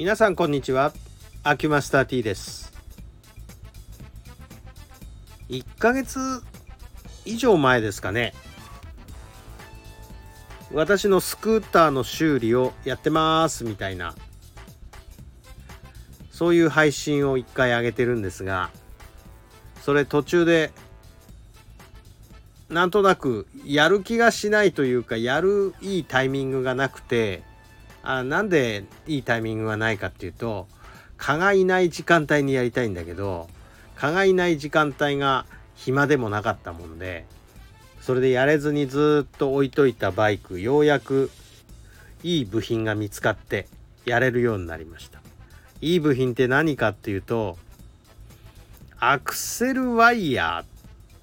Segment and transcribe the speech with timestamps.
[0.00, 0.94] 皆さんこんにちは。
[1.42, 2.72] アキュマスター T です。
[5.50, 6.18] 1ヶ月
[7.26, 8.32] 以上前ですかね。
[10.72, 14.14] 私のスクーターの修理をやってますみたいな。
[16.30, 18.70] そういう配信を1回上げてるんですが
[19.82, 20.72] それ途中で
[22.70, 27.42] なんとなくやる気がしないというかやるいいタイミングがなくて
[28.02, 30.66] あなんでいいタイミングがないかっていうと
[31.16, 33.48] 蚊がいない時間帯にやりたいんだけど
[33.96, 37.26] 蚊がいない時間帯が暇でもなかったもんで
[38.00, 41.30] それでやれずにずっと置いといたバイクようやく
[42.22, 43.66] いい部品が見つかって
[44.06, 45.20] やれるようになりました。
[45.82, 47.58] いい部品って何かっていうと
[48.98, 50.66] アクセルワイヤーっ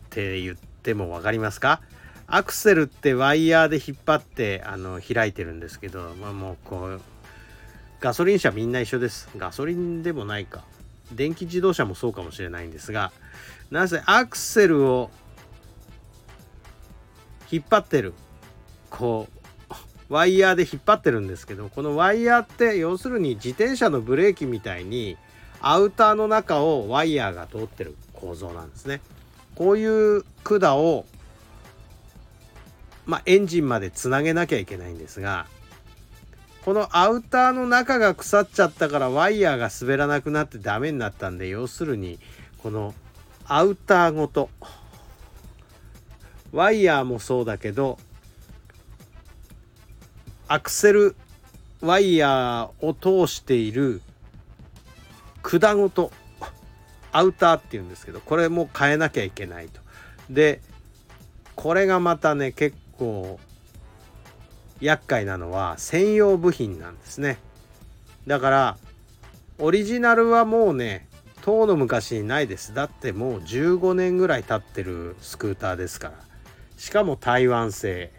[0.09, 1.81] て言っても分かりますか？
[2.27, 7.01] アクセルってワイヤーで引っ張ってあの開いてるんですけど、まあ、もうこう
[8.01, 9.29] ガソリン車みんな一緒です。
[9.37, 10.63] ガソリンでもないか。
[11.13, 13.13] 電気自動車もそうかもしれないんですが
[13.71, 15.09] なぜアクセルを
[17.49, 18.13] 引っ張ってる？
[18.89, 19.29] こ
[20.09, 25.17] うワイヤーで引っ張ってるんですけどこのワイヤーって要するに自転車のブレーキみたいに
[25.61, 28.99] アウターの中をワイヤーが通ってる構造なんですね。
[29.55, 31.05] こういう管を
[33.07, 35.47] まあ、エンジンまでつなげなきゃいけないんですが
[36.63, 42.19] このアウターの中が腐っちゃったからワイヤーが滑らなくなってダメになったんで要するに
[42.61, 42.93] この
[43.45, 44.49] アウターごと
[46.51, 47.97] ワイヤーもそうだけど
[50.49, 51.15] アクセル
[51.79, 54.01] ワイヤーを通している
[55.41, 56.11] 管ごと
[57.13, 59.79] アウターっていうんですけどこれも変えなきゃいけないと。
[60.29, 60.61] で
[61.55, 63.39] これがまたね結構
[64.81, 67.37] 厄介なのは専用部品なんですね。
[68.27, 68.77] だから
[69.59, 71.07] オリジナルはもうね
[71.41, 72.73] 遠の昔にないです。
[72.73, 76.13] だってもう15年ぐらい経ってるスクーターですから。
[76.77, 78.11] しかも台湾製。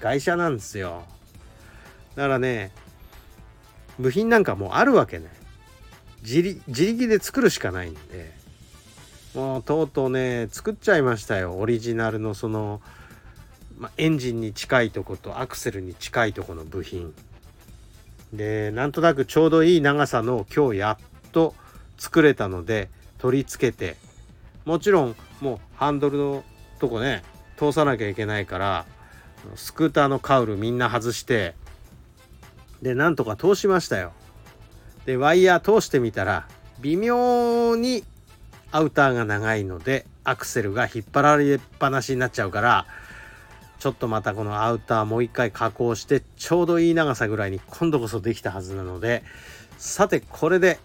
[0.00, 1.02] 会社なんですよ。
[2.16, 2.72] だからね
[3.98, 5.26] 部品なんかもうあるわけね。
[6.22, 8.32] 自力で作るしかないんで。
[9.34, 11.52] もうとうとうね作っちゃいましたよ。
[11.58, 12.80] オリジナルのその
[13.80, 17.14] まあ、エンジンに近いとことアクセルに近いとこの部品。
[18.34, 21.54] でなんとなくちょうどいい長さの今日やっと
[21.98, 23.96] 作れたので取り付けて
[24.64, 26.44] もちろんもうハンドルの
[26.78, 27.24] とこね
[27.56, 28.84] 通さなきゃいけないから
[29.56, 31.54] スクーターのカウルみんな外して
[32.82, 34.12] でなんとか通しましたよ。
[35.06, 36.46] でワイヤー通してみたら
[36.80, 38.04] 微妙に
[38.70, 42.86] アウターが長いのでアクセルが引っ張られっぱなしになっちゃうから
[43.80, 49.22] ちょっとまたこのアウターもう一回加工してちょうどいい長さぐらいに今度こそできたはずなので
[49.78, 50.78] さてこれで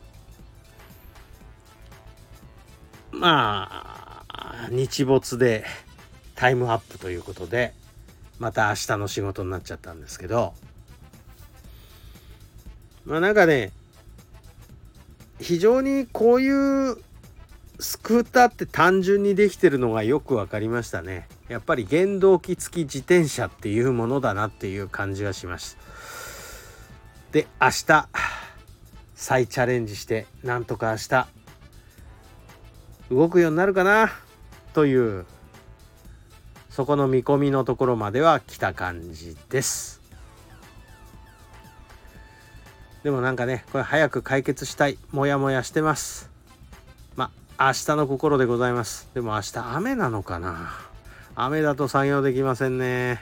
[3.12, 5.66] まあ日没で
[6.36, 7.74] タイムアップということで
[8.40, 10.54] また明日の仕事になっちゃったんですけど
[13.04, 13.74] まあなんかね
[15.42, 16.98] 非常にこういう
[17.78, 21.28] スクーターって単純にできてるのがよく分かりましたね。
[21.48, 25.78] やっぱり原動機付き自転車っていうものだなっていう感じがします
[27.32, 28.08] で明日
[29.14, 31.28] 再チャレンジしてなんとか明日
[33.10, 34.10] 動くようになるかな？
[34.74, 35.26] という
[36.72, 40.02] そこの見込みのところまでは来た感じです。
[43.04, 44.98] でもなんかねこれ早く解決したい。
[45.12, 46.32] モヤモヤしてます。
[47.16, 49.08] まあ明日の心でございます。
[49.14, 50.72] でも明日雨なのかな？
[51.36, 53.20] 雨だと作業できませんね。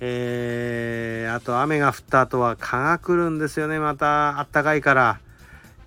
[0.00, 4.38] えー、あと雨が降った後は蚊が来るんですよねまた。
[4.38, 5.20] あったかいから。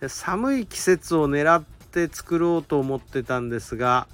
[0.07, 4.07] 寒い季節を狙って作ろうと思ってたんですが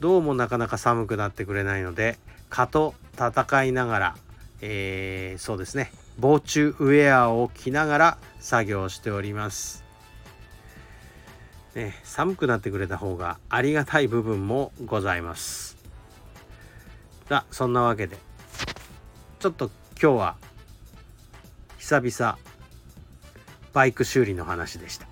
[0.00, 2.18] どうもなかなか寒くなってくれないので
[2.50, 4.16] 蚊と戦いながら、
[4.60, 5.92] えー、そうですね。
[6.18, 9.82] 防虫ウェアを着ながら作業しております、
[11.74, 15.73] ね、寒くなってくれた方がありがたい部分もございます。
[17.30, 18.18] あそんなわけで。
[19.40, 20.36] ちょっと今日は
[21.78, 22.38] 久々
[23.72, 25.06] バイク修理の話でした。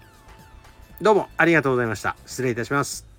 [1.00, 2.16] どうもありがとうございました。
[2.26, 3.11] 失礼いたします。